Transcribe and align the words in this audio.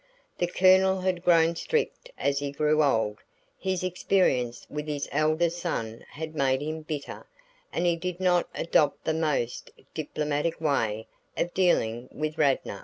The 0.39 0.47
Colonel 0.47 1.01
had 1.01 1.23
grown 1.23 1.55
strict 1.55 2.09
as 2.17 2.39
he 2.39 2.49
grew 2.51 2.81
old; 2.83 3.19
his 3.59 3.83
experience 3.83 4.65
with 4.67 4.87
his 4.87 5.07
elder 5.11 5.51
son 5.51 6.03
had 6.09 6.33
made 6.33 6.59
him 6.59 6.81
bitter, 6.81 7.27
and 7.71 7.85
he 7.85 7.95
did 7.97 8.19
not 8.19 8.49
adopt 8.55 9.03
the 9.05 9.13
most 9.13 9.69
diplomatic 9.93 10.59
way 10.59 11.05
of 11.37 11.53
dealing 11.53 12.09
with 12.11 12.39
Radnor. 12.39 12.79